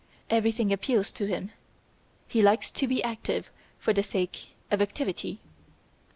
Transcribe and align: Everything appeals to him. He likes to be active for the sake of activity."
Everything 0.31 0.73
appeals 0.73 1.11
to 1.11 1.27
him. 1.27 1.51
He 2.27 2.41
likes 2.41 2.71
to 2.71 2.87
be 2.87 3.03
active 3.03 3.51
for 3.77 3.93
the 3.93 4.01
sake 4.01 4.55
of 4.71 4.81
activity." 4.81 5.41